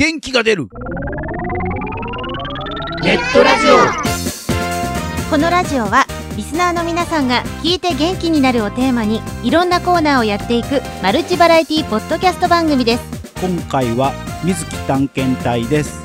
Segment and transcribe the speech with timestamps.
[0.00, 0.66] 元気が出る。
[3.02, 5.28] ネットラジオ。
[5.28, 6.06] このラジオは
[6.38, 13.02] リスナーの皆さんが聞いて元気になるをテーマにいろんなコーナーをやっていくマルチバラエティポッドキャスト番組です。
[13.42, 16.00] 今回は水木探検隊です。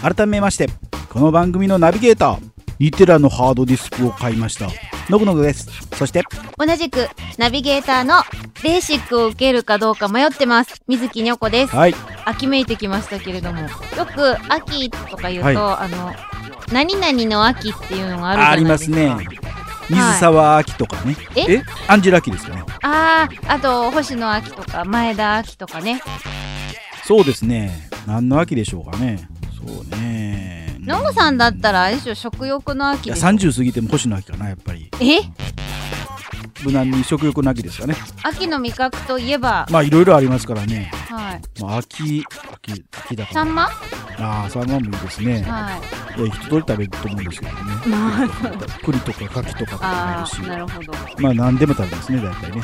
[0.00, 0.68] 改めまして
[1.10, 2.47] この番組のナビゲーター
[2.78, 4.68] ニテラのハードディスクを買いました。
[5.08, 5.68] のぐのぐです。
[5.96, 6.22] そして
[6.56, 8.22] 同じくナビゲーターの
[8.62, 10.80] ベーシックを受けるかどうか迷ってます。
[10.86, 11.74] 水木にょこです。
[11.74, 11.94] はい。
[12.24, 13.62] 秋めいてきましたけれども。
[13.62, 13.68] よ
[14.06, 15.56] く秋とか言うと、はい。
[15.56, 16.12] あの
[16.72, 18.90] 何々の秋っていうのがあるじありゃないでか。
[18.92, 19.38] ますすね。
[19.90, 21.62] 水沢秋とかね、え？
[21.88, 22.62] アンジェラ秋ですかね。
[22.82, 26.00] あああと星野秋とか前田秋とかね。
[27.04, 27.88] そうですね。
[28.06, 29.26] 何の秋でしょうかね。
[29.56, 30.07] そうね
[30.88, 34.90] ノムさんだったらあれでしょ食欲のいや秋でしょ30過ぎても星野秋かなやっぱり。
[35.00, 35.20] え？
[36.64, 37.94] 無難に食欲の秋ですかね。
[38.22, 39.66] 秋の味覚といえば？
[39.70, 40.90] まあいろいろありますからね。
[41.10, 41.60] はい。
[41.60, 42.24] まあ秋
[42.64, 43.34] 秋秋だから。
[43.34, 43.68] サンマ？
[44.18, 45.42] ああサンマもいいですね。
[45.42, 45.78] は
[46.16, 46.20] い。
[46.22, 47.58] いや一通り食べると思うんですけどね。
[47.86, 48.28] まあ。
[48.82, 50.38] 栗とか柿とかとかああるし。
[50.42, 50.92] あなるほど。
[51.18, 52.62] まあ何でも食べますね大体ね。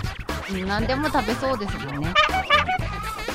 [0.51, 2.13] うん何でも食べそうですもんね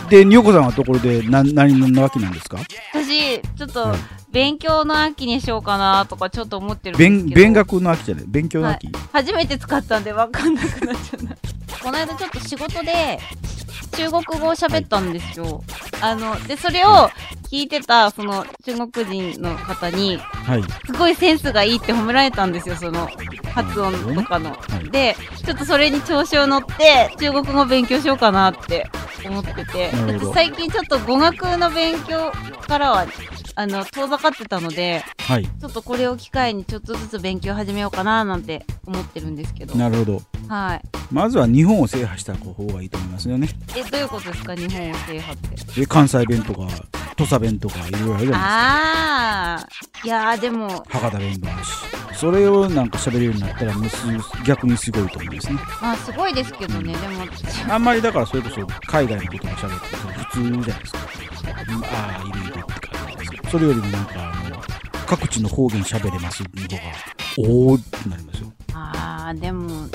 [0.09, 2.57] でによこさんはところで何何の秋なんですか？
[2.93, 3.99] 私ちょっとはい。
[4.31, 7.35] 勉強の秋にしようかなとかちょっと思ってるんですけど。
[7.35, 8.25] 勉勉学の秋じゃない？
[8.27, 11.35] 勉強の秋、初めて使ったんで分かんなくなっちゃうな
[11.81, 13.17] この間ちょっと仕事で
[13.97, 15.63] 中国語を喋ったんですよ、
[16.02, 17.09] あのでそれを
[17.50, 20.64] 聞いてたその中国人の方にはい。
[20.86, 23.08] すごいセンスがいいって褒められたんですよその
[23.52, 24.92] 発音とかの、はい。
[24.92, 28.88] でちょっとそれに調子を乗って中国語勉強しようかなって
[29.25, 29.92] 思ってて。
[30.33, 32.31] 最近ちょっと語学の勉強
[32.67, 33.08] からは
[33.55, 35.45] あの遠ざかってたのではい。
[35.45, 39.75] ちょっとこれを機会にちょっとずつ勉強始めようかななんて思ってるんですけど。
[39.75, 40.22] なるほど。
[40.47, 40.81] はい。
[41.11, 43.50] まずは日本を制覇した方がいいと思いますよね。
[43.75, 44.55] えどういうことですか？
[44.55, 45.81] 日本を制覇って。
[45.81, 46.67] で関西弁とか
[47.17, 49.67] 土佐弁とかいろいろあるじゃないああ
[50.04, 50.67] いやーでも。
[50.67, 51.72] ですか博多弁もあるし
[52.20, 53.98] それをなんか喋れるようになったらもうす
[54.45, 55.60] 逆にすごいと思いますね。
[55.82, 56.94] まあすごいですけどね。
[56.94, 60.99] でもあんまりだからそれこそ海外のことも喋って普通じゃないですか。
[61.70, 61.83] うん。
[61.86, 63.52] ああ、いるいるって感じです。
[63.52, 64.61] それよりもなんかあの、
[65.08, 66.82] 各地の方言喋れますの方が、
[67.38, 68.52] おーってなりますよ。
[68.73, 69.92] ああでもうん、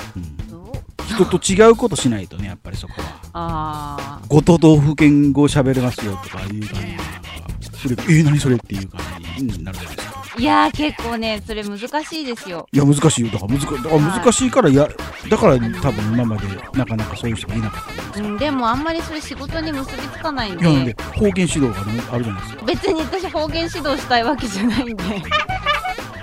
[1.06, 3.20] 人と違うことしないとね、やっぱりそこは。
[3.34, 6.96] あご都道府県語喋れますよとかいう感じ
[7.88, 8.56] それ、えー、何それ？
[8.56, 9.00] っていう感
[9.38, 10.14] じになるじゃないですか。
[10.36, 13.30] あいやー結構ねそれ難しいですよいや、難しいよ。
[13.30, 14.88] だから難かだから難しいからや、
[15.28, 18.28] だから多分今までなかなかそういう人がいなかったんですか。
[18.28, 22.64] うんでもあんまりそれ仕事に結びつかないんいや、なんでで方言指導がねあるじゃないですか。
[22.64, 25.04] 別に私方言指導したいわけじゃないんで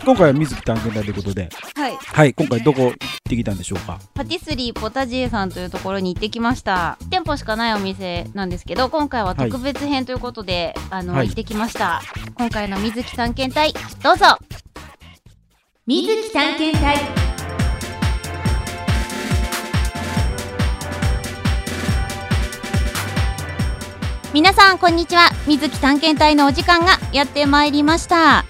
[0.03, 1.95] 今回は水木探検隊ということで、はい。
[1.95, 2.95] はい、今回どこ行っ
[3.29, 4.00] てきたんでしょうか？
[4.16, 6.97] パティスリーポタジエさんというところに行ってきました。
[7.01, 11.28] 1店舗しかないお店なんですけど今回は特別編ということで、あの、はい。
[11.28, 12.01] 行ってきました。
[12.34, 14.25] 今回の水木探検隊どうぞ。
[15.85, 16.97] 水木探検隊。
[24.33, 25.29] 皆さんこんにちは。
[25.45, 28.45] 水木探検隊のお時間がやってまいりました。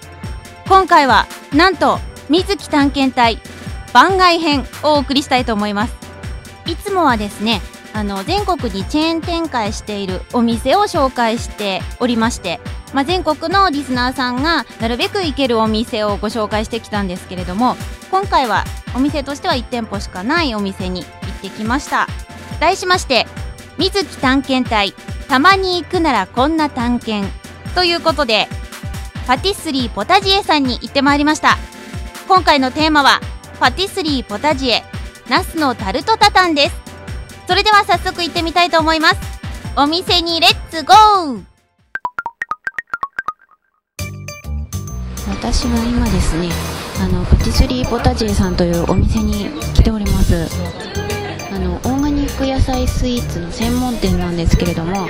[0.67, 3.39] 今回はなんと水木探検隊
[3.93, 5.95] 番外編をお送りしたいと思います。
[6.65, 7.61] いつもはですね
[7.93, 12.61] あの全国にチェーン展開しているお店を紹介しておりまして、
[12.93, 17.75] まあ、全国のリスナーさんがなるべく行けるお店をご紹介してきたんですけれども
[18.11, 18.63] 今回は
[18.95, 22.07] お店としては1店舗しかないお店に行ってきました。
[22.61, 23.27] 題しまして
[23.77, 24.93] 「水木探検隊
[25.27, 27.33] たまに行くならこんな探検」
[27.75, 28.47] ということで
[29.27, 31.57] パティスリーポタジエさんに行ってまいりました。
[32.27, 33.21] 今回のテーマは
[33.59, 34.83] パティスリーポタジエ
[35.29, 36.75] ナスのタルトタタンです。
[37.47, 39.17] それでは早速行ってみたいと思います。
[39.77, 41.43] お店にレッツゴー！
[45.29, 46.49] 私は今ですね
[47.01, 50.47] あのパティスリーポタジェさんというお店に来ております。
[51.53, 55.07] あのオーガニック野菜スイーツの専門店なんですけれども、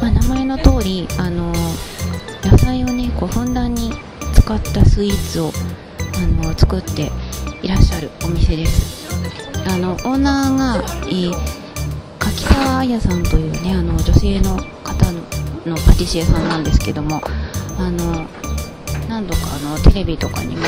[0.00, 1.52] まあ、名前の通りあの
[2.58, 3.92] 野菜をねこうふんだんに
[4.34, 5.52] 使ったスイーツを
[6.16, 7.12] あの作って
[7.62, 9.08] いらっしゃるお店です。
[9.68, 10.76] あのオーナーが、
[11.06, 11.58] えー
[12.18, 17.20] 柿沢彩さんというねあの女性の方のパティシエさんなんですけども
[17.78, 18.26] あの
[19.08, 20.62] 何度かあのテレビとかにも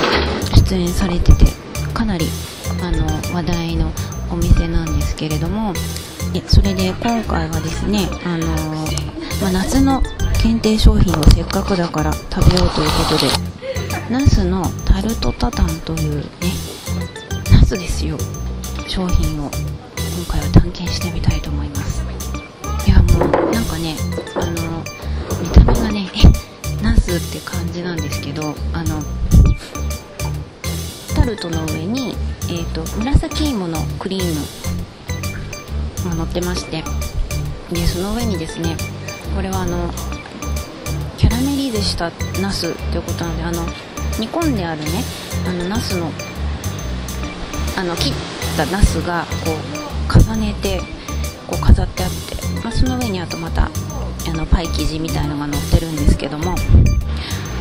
[0.69, 1.45] 出演されてて
[1.93, 2.27] かなり
[2.83, 3.93] あの話題の
[4.31, 5.75] お店なんですけれども
[6.47, 8.47] それで今回はですねあの、
[9.43, 10.03] まあ夏の
[10.43, 16.25] 限定商品をせっかくだから食べようということでナスのタルトタタンというね
[17.53, 18.17] ナスですよ。
[18.89, 22.03] 商品を今回は探検してみたいと思います。
[22.87, 23.95] いやもうなんかね
[24.35, 24.83] あの
[25.41, 29.03] 見た目がねえナスって感じなんですけどあの
[31.15, 32.17] タルトの上に、
[32.49, 34.35] えーと、紫芋のクリー
[36.05, 36.83] ムが乗ってまして
[37.71, 38.77] でその上にですね
[39.37, 39.91] これはあの
[41.41, 42.11] キャラメリゼした
[42.43, 43.65] ナスということなのであの
[44.19, 45.03] 煮込んであるね
[45.49, 46.11] あのナスの
[47.79, 48.13] あの切っ
[48.59, 49.53] たナスがこ
[50.19, 50.81] う重ねて
[51.47, 53.71] こう飾ってあって、まあ、その上にあとまた
[54.29, 56.55] あのパイ生地みたいのが乗ってるんですけども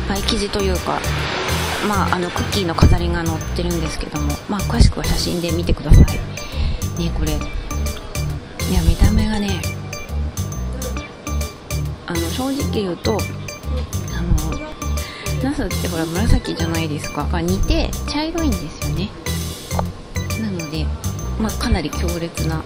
[0.06, 1.00] パイ生地というか
[1.88, 6.04] まあ、あのクッキーの飾りが載ってるんですけども、まあ、詳しくは写真で見てください。
[7.00, 7.32] ねこれ。
[7.32, 9.62] いや見た目がね
[12.06, 13.18] あの正直言うと
[15.42, 17.24] ナスってほら紫じゃないですか。
[17.24, 19.08] が似て茶色いんですよね。
[20.40, 20.84] なので、
[21.40, 22.62] まあ、かなり強烈な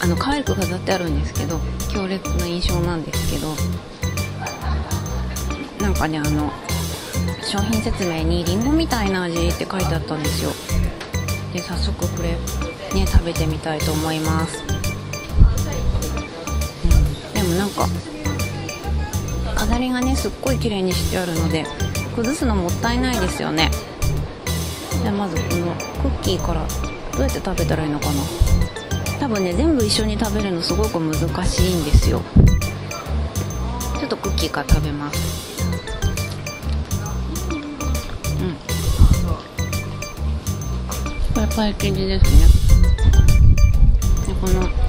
[0.00, 1.58] あの可愛く飾ってあるんですけど
[1.92, 3.54] 強烈な印象なんですけど
[5.80, 6.52] なんかねあの
[7.42, 10.50] 商品説明にりんごみたいな味って書いてあったんですよ。
[11.52, 12.36] で早速これ
[12.94, 14.64] ね食べてみたいと思います、う
[17.30, 17.86] ん、でもなんか
[19.54, 21.64] 飾りがねすっごい綺麗にしてあるので
[22.16, 23.70] 崩すのもったいないですよね。
[25.02, 26.66] じゃあまずこのクッキーから
[27.12, 28.22] どうやって食べたらいいのかな。
[29.20, 31.14] 多分ね全部一緒に食べるのすごく難
[31.44, 32.22] しいんですよ。
[33.98, 35.46] ちょっとクッキーから食べます。
[41.34, 42.46] これパイ生地ですね。
[44.26, 44.85] でこの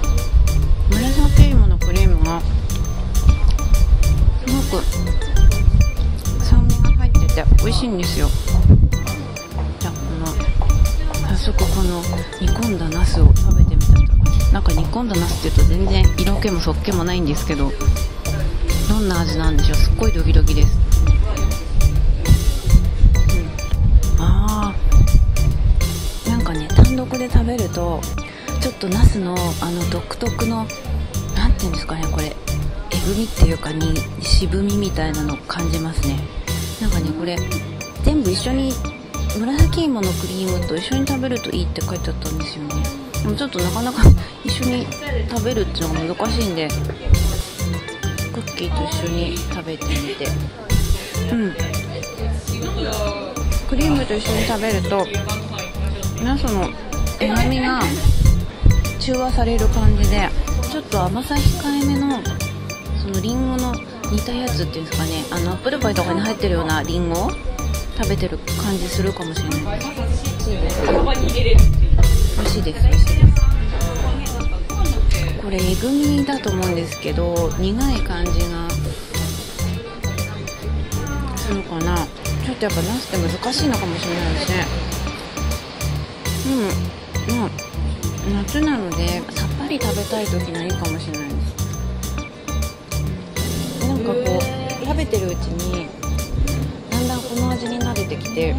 [7.78, 8.26] しいんですよ。
[9.78, 12.02] じゃあこの早速この
[12.40, 17.70] 煮込んだナスを食べてみたいとなんか煮込んだナスって言うと全然色気もそっけもないんですけど
[18.88, 19.76] どんな味なんでしょう？
[19.76, 20.76] すっごいドキドキです。
[24.18, 28.00] ああ何かね単独で食べると
[28.60, 30.66] ちょっとナスのあの独特の
[31.36, 32.34] 何て言うんですかねこれえ
[33.06, 36.18] ぐみっていうかに渋みみたいなのを感じますね。
[36.80, 37.36] なんかねこれ
[38.04, 38.72] 全部一緒に
[39.38, 42.74] 紫芋のクリームと一緒に食べるといいって書いてあったんですよね。
[43.22, 44.02] でもちょっとなかなか
[44.44, 44.86] 一緒に
[45.28, 46.68] 食べるっていうのが難しいんで
[48.32, 50.28] クッキーと一緒に食べてみて。
[51.32, 51.54] うん。
[53.68, 55.06] クリームと一緒に食べると
[56.22, 56.70] ナスの
[57.20, 57.80] 旨みが
[58.98, 60.28] 中和される感じで
[60.70, 62.22] ちょっと甘さ控えめの
[63.02, 63.74] そのりんごの
[64.10, 65.24] 煮たやつっていうんですかね。
[65.30, 67.30] あのアップルパイとかに入ってるようなりんごを
[67.96, 69.78] 食べてる感じするかもしれない。
[69.80, 69.84] 美味
[70.44, 70.82] しいです。
[72.36, 72.88] 美味しいです。
[75.42, 78.68] これえぐみだと思うんですけど苦い感じが
[81.36, 81.96] するかな。
[81.96, 84.66] ちょっとやっぱナスって難しいのかもしれないですね。
[87.30, 87.38] うん。
[87.38, 87.50] まあ
[88.44, 91.37] 夏なのでさっぱり食べたい時にはいいかもしれない。
[94.08, 95.86] かこう食べてるうちに
[96.90, 98.54] だんだんこの味に慣れてきて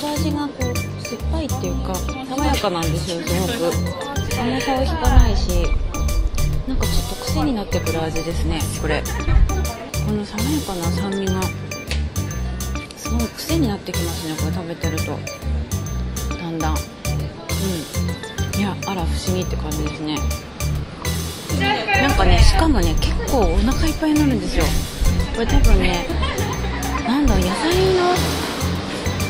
[0.00, 3.74] 後味がこう酸っぱいっていうか爽やかなんですよすごく。
[4.38, 5.66] 甘さを引かないし
[6.66, 9.02] なんかちょっと癖になってくる味ですねこれ。
[10.06, 11.42] この爽やかな酸味が
[12.96, 15.18] すごい癖になってきますねこれ食べてると。
[16.36, 16.50] だ。
[16.50, 16.74] んだん。
[16.74, 16.76] う
[18.56, 18.60] ん。
[18.60, 20.16] いやあら不思議って感じですね。
[21.58, 24.64] なんかねしかもね結構お腹いっぱいになるんですよ。
[25.34, 26.06] これ多分ね
[27.06, 27.50] なんだ野菜
[27.94, 28.14] の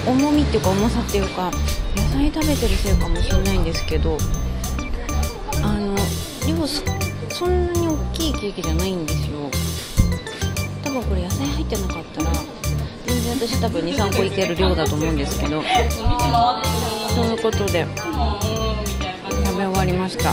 [0.06, 1.50] 重みっていうか重さっていうか
[1.96, 4.16] 野菜食べてるせいかもしれないんですけど
[5.62, 5.94] あの
[6.46, 6.66] 量
[7.28, 9.50] そんなに大きいケーキじゃないんですよ。
[10.82, 12.32] 多分これ野菜入ってなかったら
[13.06, 15.62] 全然私多分23個いける量だと思うんですけど
[17.14, 17.86] ということで
[19.44, 20.32] 食べ終わりました。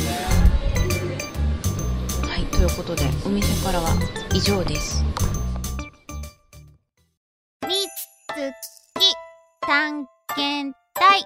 [2.59, 3.87] ということでお店からは
[4.33, 5.01] 以上です。
[7.65, 8.51] みつ
[8.99, 9.15] き
[9.61, 11.23] 探検隊。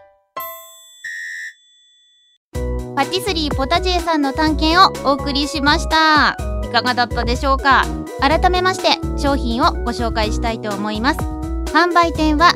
[2.95, 6.37] パティスリーポタジェさんの探検をお送りしました。
[6.63, 7.83] いかがだったでしょうか？
[8.21, 11.19] 改めまして商品をご紹介したいと思います。
[11.73, 12.51] 販売店は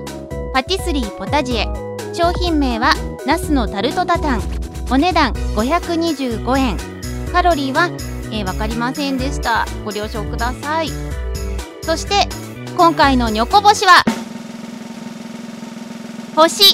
[0.54, 1.66] パティスリーポタジエ
[2.14, 2.94] 商品名は
[3.26, 4.42] ナスのタルトタタン。
[4.92, 6.78] お値段525円。
[7.34, 7.90] カロリーは、
[8.32, 9.66] えー、分かりませんでした。
[9.84, 10.90] ご了承ください。
[11.82, 12.28] そして
[12.76, 14.04] 今回のニョコ星は
[16.36, 16.74] 星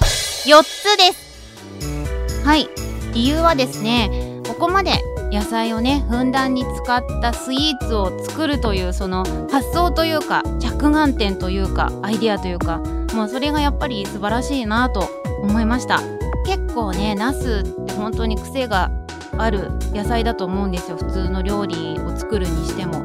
[0.50, 2.46] 4つです。
[2.46, 2.68] はい。
[3.14, 4.92] 理由はですねここまで
[5.32, 12.80] 野菜をねふんだんに使ったスイーツを作るというその発想というか着眼点というかアイデアというか
[13.14, 15.10] もうそれがやっぱり素晴らしいなと
[15.42, 16.02] 思いました。
[16.46, 18.92] 結構ねナスって本当に癖が
[19.38, 20.98] ある野菜だと思うんですよ。
[20.98, 23.04] 普通の料理を作るにしても。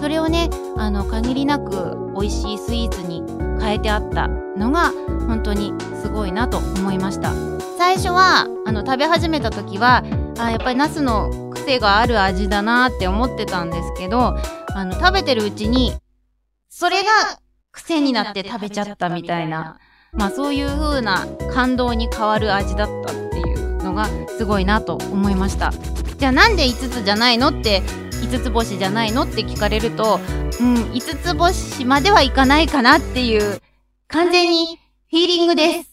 [0.00, 3.22] それをねあの限りなく美味しいスイーツに
[3.60, 4.90] 変えてあったのが
[5.28, 7.32] 本当にすごいなと思いました。
[7.78, 10.02] 最初はあの食べ始めた時は
[10.38, 14.36] あやっぱりナスの癖がある味だなって思ってたんですけど
[14.74, 15.92] あの食べてるうちに
[16.68, 17.10] それが
[17.70, 19.78] 癖になって食べちゃったみたいな。
[20.14, 23.40] まあそういう風な感動に変わる味だったって
[23.92, 24.08] のが
[24.38, 25.72] すごいなと思いました。
[26.18, 27.82] じゃあなんで5つじゃないのって
[28.22, 30.20] 5つ星じゃないのって聞かれると
[30.60, 33.60] うん5つ星まではいかないかなっていう
[34.08, 34.78] 完全に
[35.10, 35.92] フィーリングです。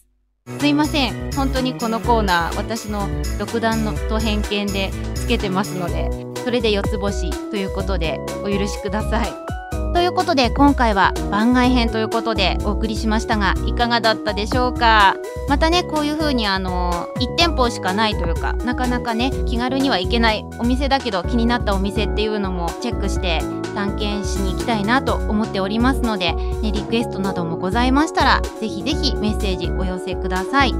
[0.58, 1.30] すいません。
[1.32, 6.10] 本当にこのコーナー私の独断のと偏見でつけてますので
[6.42, 9.59] それで4つ星ということでお許しください。
[9.92, 15.16] ということで今回は番外編ということでお送りしましたがいかがだったでしょうか？
[15.48, 23.40] またねこういう風にあの1店舗しかないというかなかなかね気軽には行けないお店だけど気になったお店っていうのもチェックして
[23.74, 30.72] 探検しに行きたいなと思っておりますので、ね、リクエストなどもございましたらぜひぜひメッセージお寄せください。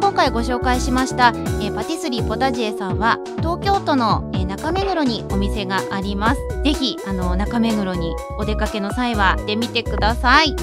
[0.00, 4.29] 今回ご紹介しました、えーパティスリーポタジエさんは東京都の、
[4.60, 6.40] 中目黒にお店があります。
[6.62, 10.54] ぜひあの中目黒にお出かけの際はでみてください。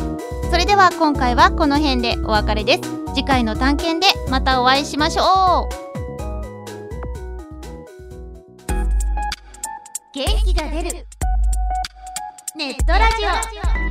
[0.51, 2.81] それでは今回はこの辺でお別れです。
[3.15, 5.87] 次回の探検でまたお会いしましょう。
[10.13, 11.07] 元気が出る。
[12.55, 13.86] ネットラジオ。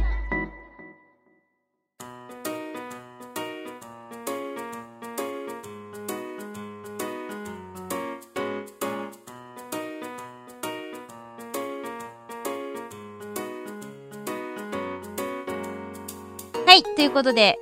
[17.06, 17.58] い、ということで、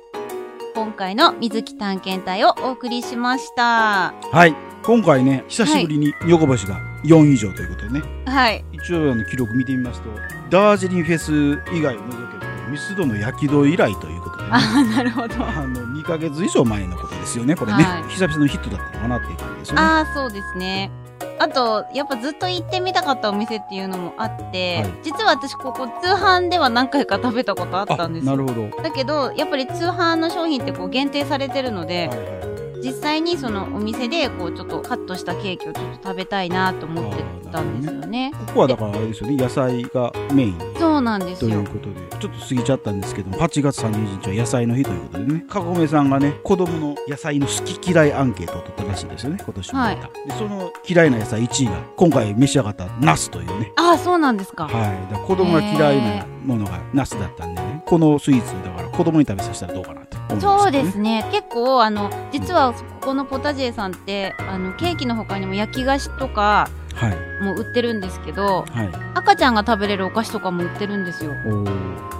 [0.73, 4.13] 今回の水木探検隊をお送りしました。
[4.31, 4.55] はい。
[4.83, 8.63] 今回ね、久しぶりに横星が4以上ということでね、はい。
[8.71, 10.09] 一応あの記録見てみますと、
[10.49, 11.31] ダージリンフェス
[11.73, 15.35] 以外を除けば、ミスドの焼き戸以来ということでね、ああ、なるほど。
[15.43, 17.83] あの、2ヶ月以上前のことですよね、これね。
[17.83, 19.81] はい久々のヒットだったのかなっていう感じですよね。
[19.81, 20.91] ああ、そうですね。
[21.37, 28.31] あと、やっぱずっと行ってみたかったお店っていうのもあって、はい実は私ここ通販では何回か食べたことあったんですよ。
[28.35, 28.61] なるほど。
[28.63, 32.54] はいだけど、やっぱり通販の商品ってこう限定されてるので、はい。
[32.85, 38.31] 実際にそのお店でこうちょっとカットしたケーキをちょっと食べたいなと思ってたんですよね。
[38.47, 41.67] ここはだからあれですよね、野菜がメインそうなんですよという。
[41.67, 50.07] ことで、ちょっと過ぎちゃったんですけども、8月30日は野菜の日ということでね、かごめさんがね、子供の野菜の好き嫌いアンケートを取ったらしいですよね、今年もまた。
[50.07, 53.71] で、その嫌いな野菜1位が、今回召し上がったナスというね。
[53.77, 54.67] ああ、そうなんですか。
[54.67, 55.13] はい。
[55.13, 60.04] だ子供が嫌いなものがナスだったんでね、このスイーツをだから子供に食べさせたらどうかな。
[60.39, 61.25] そうですね。
[61.31, 67.43] 結構、あの、実はここのポタジエさんって、あの、ケーキの他にも焼き菓子とかはい。
[67.43, 68.89] も売ってるんですけど、はい。
[69.15, 71.33] 赤ちゃんが食べれるお菓子とかも売ってるんですよ。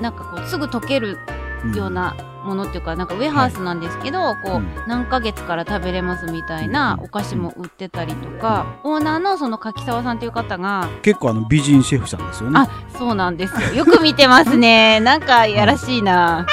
[0.01, 1.17] なんかこう、すぐ溶ける
[1.63, 12.59] うんようなものっていうか、なんかウェハースなんですけど、こう、うん何ヶ月から食べれますみたいなお菓子も売ってたりとか、オーナーのその柿沢さんという方が、結構あの美人シェフさんですよね。
[12.59, 13.83] あ、そうなんですよ。
[13.83, 14.99] よく見てますね。
[14.99, 16.45] なんかやらしいな。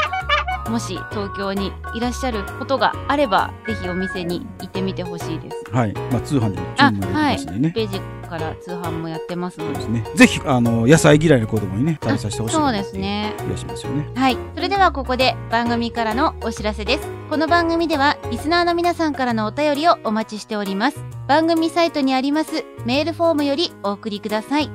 [0.69, 5.64] もし東京にいらっしゃることがあれば、ぜひお店に行ってみてほしいです。
[5.73, 5.92] はい。
[5.92, 7.73] まあ通販でも注文できますんでね。
[7.75, 9.78] ページから通販もやってますので。
[9.78, 10.04] ですね。
[10.14, 14.09] ぜひ、あの、野菜嫌いの子供にね、食べさせてほしいなそうですねいう気がしますよね。
[14.14, 14.38] はい。
[14.54, 17.09] それではここで番組からのお知らせです。
[17.28, 21.04] この番組ではリスナーの皆さんからのお便りをお待ちしております。
[21.28, 24.71] 番組サイトにありますメールフォームよりお送りください。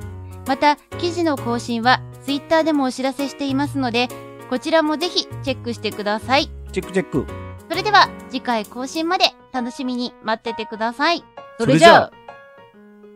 [0.46, 4.08] また、記事の更新はツイッターでもお知らせしていますので、
[4.48, 6.48] こちらもぜひチェックしてください。
[6.72, 7.26] チェックチェック。
[7.68, 11.22] それでは次回更新まで楽しみに待っててください。
[11.58, 12.10] それじゃあ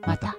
[0.07, 0.37] また。